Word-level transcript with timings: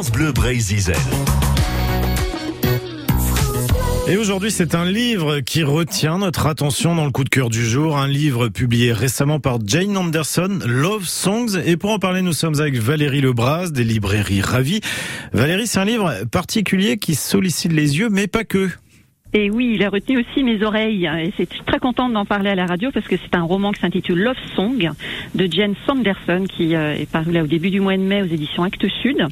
Bleu 0.00 0.32
Brésil. 0.32 0.94
Et 4.08 4.16
aujourd'hui, 4.16 4.50
c'est 4.50 4.74
un 4.74 4.86
livre 4.86 5.40
qui 5.40 5.62
retient 5.62 6.18
notre 6.18 6.46
attention 6.46 6.94
dans 6.94 7.04
le 7.04 7.10
coup 7.10 7.24
de 7.24 7.28
cœur 7.28 7.50
du 7.50 7.64
jour. 7.64 7.98
Un 7.98 8.08
livre 8.08 8.48
publié 8.48 8.94
récemment 8.94 9.38
par 9.38 9.58
Jane 9.64 9.96
Anderson, 9.98 10.60
Love 10.66 11.04
Songs. 11.04 11.60
Et 11.66 11.76
pour 11.76 11.90
en 11.90 11.98
parler, 11.98 12.22
nous 12.22 12.32
sommes 12.32 12.58
avec 12.58 12.76
Valérie 12.76 13.20
Lebras 13.20 13.68
des 13.68 13.84
librairies 13.84 14.40
Ravi. 14.40 14.80
Valérie, 15.34 15.66
c'est 15.66 15.78
un 15.78 15.84
livre 15.84 16.24
particulier 16.30 16.96
qui 16.96 17.14
sollicite 17.14 17.72
les 17.72 17.98
yeux, 17.98 18.08
mais 18.08 18.26
pas 18.26 18.44
que. 18.44 18.70
Et 19.34 19.50
oui, 19.50 19.72
il 19.74 19.82
a 19.82 19.88
retenu 19.88 20.18
aussi 20.18 20.44
mes 20.44 20.62
oreilles. 20.62 21.06
Et 21.06 21.32
c'est 21.38 21.48
très 21.64 21.78
contente 21.78 22.12
d'en 22.12 22.26
parler 22.26 22.50
à 22.50 22.54
la 22.54 22.66
radio 22.66 22.90
parce 22.92 23.08
que 23.08 23.16
c'est 23.16 23.34
un 23.34 23.42
roman 23.42 23.72
qui 23.72 23.80
s'intitule 23.80 24.18
Love 24.18 24.36
Song 24.54 24.90
de 25.34 25.48
Jane 25.50 25.74
Sanderson 25.86 26.44
qui 26.46 26.76
euh, 26.76 26.94
est 26.94 27.10
paru 27.10 27.32
là 27.32 27.42
au 27.42 27.46
début 27.46 27.70
du 27.70 27.80
mois 27.80 27.96
de 27.96 28.02
mai 28.02 28.20
aux 28.20 28.26
éditions 28.26 28.62
Actes 28.62 28.86
Sud 29.00 29.26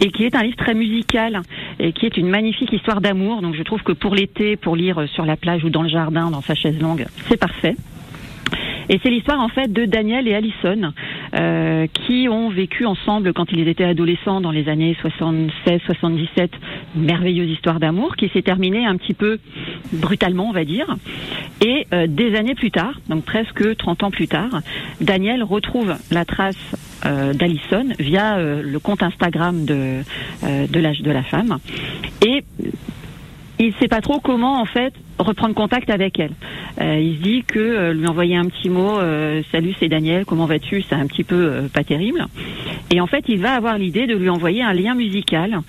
et 0.00 0.10
qui 0.10 0.24
est 0.24 0.34
un 0.34 0.42
livre 0.42 0.56
très 0.56 0.72
musical 0.72 1.42
et 1.78 1.92
qui 1.92 2.06
est 2.06 2.16
une 2.16 2.28
magnifique 2.28 2.72
histoire 2.72 3.02
d'amour. 3.02 3.42
Donc 3.42 3.54
je 3.54 3.62
trouve 3.62 3.82
que 3.82 3.92
pour 3.92 4.14
l'été, 4.14 4.56
pour 4.56 4.76
lire 4.76 5.06
sur 5.08 5.26
la 5.26 5.36
plage 5.36 5.62
ou 5.62 5.68
dans 5.68 5.82
le 5.82 5.90
jardin, 5.90 6.30
dans 6.30 6.42
sa 6.42 6.54
chaise 6.54 6.80
longue, 6.80 7.04
c'est 7.28 7.36
parfait. 7.36 7.76
Et 8.88 9.00
c'est 9.02 9.10
l'histoire 9.10 9.40
en 9.40 9.48
fait 9.48 9.72
de 9.72 9.86
Daniel 9.86 10.28
et 10.28 10.34
Allison 10.34 10.92
euh, 11.34 11.86
qui 11.86 12.28
ont 12.28 12.50
vécu 12.50 12.84
ensemble 12.84 13.32
quand 13.32 13.50
ils 13.50 13.66
étaient 13.66 13.84
adolescents 13.84 14.40
dans 14.40 14.50
les 14.50 14.68
années 14.68 14.96
76-77 15.02 16.48
une 16.48 16.48
merveilleuse 16.94 17.50
histoire 17.50 17.80
d'amour 17.80 18.16
qui 18.16 18.28
s'est 18.28 18.42
terminée 18.42 18.86
un 18.86 18.96
petit 18.96 19.14
peu 19.14 19.38
brutalement 19.92 20.48
on 20.48 20.52
va 20.52 20.64
dire. 20.64 20.96
Et 21.60 21.86
euh, 21.92 22.06
des 22.06 22.34
années 22.36 22.54
plus 22.54 22.70
tard, 22.70 23.00
donc 23.08 23.24
presque 23.24 23.76
30 23.76 24.02
ans 24.04 24.10
plus 24.10 24.28
tard, 24.28 24.60
Daniel 25.00 25.42
retrouve 25.42 25.94
la 26.10 26.24
trace 26.24 26.56
euh, 27.06 27.32
d'Allison 27.32 27.86
via 27.98 28.36
euh, 28.36 28.62
le 28.62 28.78
compte 28.78 29.02
Instagram 29.02 29.64
de, 29.64 30.00
de, 30.42 30.80
la, 30.80 30.92
de 30.92 31.10
la 31.10 31.22
femme. 31.22 31.58
Et 32.26 32.44
il 33.58 33.72
sait 33.74 33.88
pas 33.88 34.00
trop 34.00 34.20
comment 34.20 34.60
en 34.60 34.64
fait 34.64 34.92
reprendre 35.18 35.54
contact 35.54 35.90
avec 35.90 36.18
elle. 36.18 36.32
Euh, 36.80 36.98
il 36.98 37.16
se 37.18 37.22
dit 37.22 37.44
que 37.46 37.58
euh, 37.60 37.92
lui 37.94 38.06
envoyer 38.08 38.36
un 38.36 38.46
petit 38.46 38.68
mot, 38.68 38.98
euh, 38.98 39.42
salut 39.52 39.74
c'est 39.78 39.88
Daniel, 39.88 40.24
comment 40.24 40.46
vas-tu, 40.46 40.82
c'est 40.82 40.94
un 40.96 41.06
petit 41.06 41.22
peu 41.22 41.36
euh, 41.36 41.68
pas 41.68 41.84
terrible. 41.84 42.26
Et 42.90 43.00
en 43.00 43.06
fait, 43.06 43.24
il 43.28 43.38
va 43.38 43.54
avoir 43.54 43.78
l'idée 43.78 44.06
de 44.06 44.16
lui 44.16 44.28
envoyer 44.28 44.62
un 44.62 44.72
lien 44.72 44.94
musical 44.94 45.60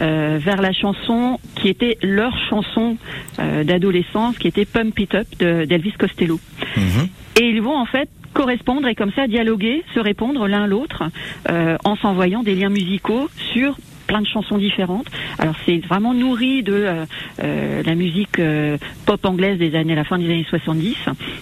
euh, 0.00 0.38
vers 0.40 0.62
la 0.62 0.72
chanson 0.72 1.38
qui 1.56 1.68
était 1.68 1.98
leur 2.02 2.36
chanson 2.48 2.96
euh, 3.38 3.62
d'adolescence, 3.62 4.38
qui 4.38 4.48
était 4.48 4.64
Pump 4.64 4.98
It 4.98 5.14
Up 5.14 5.26
de- 5.38 5.64
d'Elvis 5.66 5.92
Costello. 5.98 6.40
Mhm. 6.76 7.08
Et 7.40 7.48
ils 7.50 7.60
vont 7.60 7.76
en 7.76 7.86
fait 7.86 8.08
correspondre 8.32 8.88
et 8.88 8.94
comme 8.94 9.12
ça 9.12 9.26
dialoguer, 9.28 9.84
se 9.94 10.00
répondre 10.00 10.48
l'un 10.48 10.66
l'autre 10.66 11.04
euh, 11.50 11.76
en 11.84 11.94
s'envoyant 11.96 12.42
des 12.42 12.54
liens 12.54 12.68
musicaux 12.70 13.28
sur 13.52 13.76
plein 14.14 14.22
de 14.22 14.28
chansons 14.28 14.58
différentes. 14.58 15.08
Alors 15.40 15.56
c'est 15.66 15.78
vraiment 15.78 16.14
nourri 16.14 16.62
de 16.62 16.72
euh, 16.72 17.04
euh, 17.42 17.82
la 17.84 17.96
musique 17.96 18.38
euh, 18.38 18.78
pop 19.06 19.24
anglaise 19.24 19.58
des 19.58 19.74
années, 19.74 19.94
à 19.94 19.96
la 19.96 20.04
fin 20.04 20.18
des 20.18 20.26
années 20.26 20.46
70. 20.48 20.94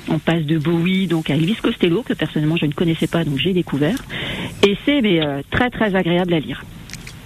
On 0.08 0.18
passe 0.18 0.44
de 0.44 0.56
Bowie 0.56 1.06
donc 1.06 1.28
à 1.28 1.34
Elvis 1.34 1.56
Costello 1.56 2.02
que 2.02 2.14
personnellement 2.14 2.56
je 2.56 2.64
ne 2.64 2.72
connaissais 2.72 3.08
pas 3.08 3.24
donc 3.24 3.36
j'ai 3.36 3.52
découvert. 3.52 3.98
Et 4.66 4.78
c'est 4.86 5.02
mais, 5.02 5.20
très 5.50 5.68
très 5.68 5.94
agréable 5.94 6.32
à 6.32 6.40
lire. 6.40 6.64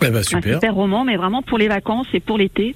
Eh 0.02 0.10
ben, 0.10 0.18
Un 0.18 0.22
super 0.22 0.74
roman, 0.74 1.04
mais 1.04 1.16
vraiment 1.16 1.42
pour 1.42 1.58
les 1.58 1.68
vacances 1.68 2.08
et 2.12 2.20
pour 2.20 2.38
l'été. 2.38 2.74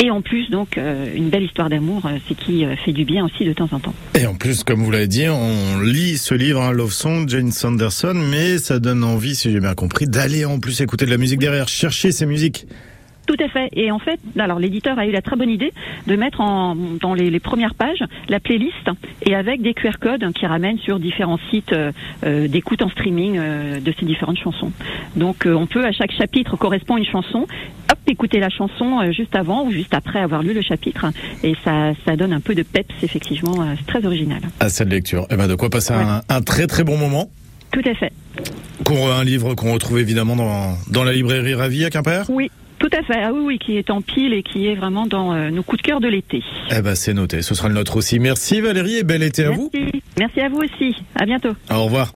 Et 0.00 0.10
en 0.10 0.22
plus 0.22 0.48
donc 0.50 0.78
euh, 0.78 1.06
une 1.14 1.28
belle 1.28 1.42
histoire 1.42 1.68
d'amour, 1.68 2.06
euh, 2.06 2.18
c'est 2.28 2.36
qui 2.36 2.64
euh, 2.64 2.76
fait 2.76 2.92
du 2.92 3.04
bien 3.04 3.24
aussi 3.24 3.44
de 3.44 3.52
temps 3.52 3.68
en 3.72 3.80
temps. 3.80 3.94
Et 4.14 4.26
en 4.26 4.34
plus, 4.34 4.62
comme 4.62 4.82
vous 4.82 4.90
l'avez 4.90 5.08
dit, 5.08 5.28
on 5.28 5.80
lit 5.80 6.18
ce 6.18 6.34
livre, 6.34 6.62
hein, 6.62 6.72
Love 6.72 6.92
Song, 6.92 7.28
Jane 7.28 7.50
Sanderson, 7.50 8.14
mais 8.14 8.58
ça 8.58 8.78
donne 8.78 9.02
envie, 9.02 9.34
si 9.34 9.50
j'ai 9.50 9.60
bien 9.60 9.74
compris, 9.74 10.06
d'aller 10.06 10.44
en 10.44 10.60
plus 10.60 10.80
écouter 10.80 11.04
de 11.04 11.10
la 11.10 11.18
musique 11.18 11.40
derrière, 11.40 11.68
chercher 11.68 12.12
ces 12.12 12.26
musiques. 12.26 12.66
Tout 13.28 13.36
à 13.44 13.48
fait. 13.48 13.68
Et 13.74 13.90
en 13.90 13.98
fait, 13.98 14.18
alors 14.38 14.58
l'éditeur 14.58 14.98
a 14.98 15.04
eu 15.04 15.10
la 15.10 15.20
très 15.20 15.36
bonne 15.36 15.50
idée 15.50 15.74
de 16.06 16.16
mettre 16.16 16.40
en, 16.40 16.74
dans 16.74 17.12
les, 17.12 17.28
les 17.28 17.40
premières 17.40 17.74
pages 17.74 18.02
la 18.30 18.40
playlist 18.40 18.88
et 19.26 19.34
avec 19.34 19.60
des 19.60 19.74
QR 19.74 19.98
codes 20.00 20.32
qui 20.32 20.46
ramènent 20.46 20.78
sur 20.78 20.98
différents 20.98 21.38
sites 21.50 21.74
euh, 21.74 22.48
d'écoute 22.48 22.80
en 22.80 22.88
streaming 22.88 23.36
euh, 23.38 23.80
de 23.80 23.92
ces 24.00 24.06
différentes 24.06 24.38
chansons. 24.38 24.72
Donc 25.14 25.44
euh, 25.44 25.52
on 25.52 25.66
peut 25.66 25.84
à 25.84 25.92
chaque 25.92 26.12
chapitre 26.12 26.56
correspond 26.56 26.96
une 26.96 27.04
chanson. 27.04 27.46
Écouter 28.08 28.40
la 28.40 28.48
chanson 28.48 29.00
euh, 29.00 29.12
juste 29.12 29.36
avant 29.36 29.64
ou 29.66 29.70
juste 29.70 29.92
après 29.94 30.18
avoir 30.18 30.42
lu 30.42 30.52
le 30.54 30.62
chapitre 30.62 31.06
et 31.44 31.54
ça, 31.64 31.92
ça 32.06 32.16
donne 32.16 32.32
un 32.32 32.40
peu 32.40 32.54
de 32.54 32.62
peps 32.62 32.94
effectivement. 33.02 33.62
euh, 33.62 33.74
c'est 33.78 33.86
très 33.86 34.04
original. 34.06 34.40
À 34.60 34.68
cette 34.70 34.88
lecture. 34.90 35.26
Eh 35.30 35.36
ben, 35.36 35.46
de 35.46 35.54
quoi 35.54 35.68
passer 35.70 35.92
un, 35.92 36.22
un 36.28 36.40
très 36.42 36.66
très 36.66 36.84
bon 36.84 36.96
moment. 36.96 37.30
Tout 37.70 37.82
à 37.84 37.94
fait. 37.94 38.12
Qu'on- 38.84 39.08
Un 39.10 39.24
livre 39.24 39.54
qu'on 39.54 39.72
retrouve 39.74 39.98
évidemment 39.98 40.36
dans, 40.36 40.76
dans 40.90 41.04
la 41.04 41.12
librairie 41.12 41.54
Ravi 41.54 41.84
à 41.84 41.90
Quimper. 41.90 42.24
Oui. 42.30 42.50
Tout 42.78 42.88
à 42.96 43.02
fait, 43.02 43.20
ah 43.20 43.32
oui, 43.34 43.40
oui, 43.44 43.58
qui 43.58 43.76
est 43.76 43.90
en 43.90 44.00
pile 44.02 44.32
et 44.32 44.44
qui 44.44 44.68
est 44.68 44.76
vraiment 44.76 45.06
dans 45.06 45.32
euh, 45.34 45.50
nos 45.50 45.64
coups 45.64 45.82
de 45.82 45.86
cœur 45.88 46.00
de 46.00 46.06
l'été. 46.06 46.44
Eh 46.70 46.80
ben, 46.80 46.94
c'est 46.94 47.12
noté. 47.12 47.42
Ce 47.42 47.54
sera 47.56 47.66
le 47.68 47.74
nôtre 47.74 47.96
aussi. 47.96 48.20
Merci 48.20 48.60
Valérie 48.60 48.98
et 48.98 49.02
bel 49.02 49.24
été 49.24 49.44
à 49.44 49.50
vous. 49.50 49.68
Merci 50.16 50.40
à 50.40 50.48
vous 50.48 50.58
aussi. 50.60 50.94
À 51.16 51.26
bientôt. 51.26 51.50
Au 51.72 51.84
revoir. 51.84 52.06